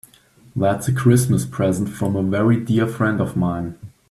[0.55, 3.77] That's a Christmas present from a very dear friend of mine.